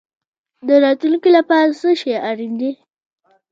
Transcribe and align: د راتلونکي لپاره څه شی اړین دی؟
د 0.67 0.69
راتلونکي 0.83 1.29
لپاره 1.37 1.71
څه 1.79 1.89
شی 1.99 2.13
اړین 2.29 2.53
دی؟ 2.59 2.71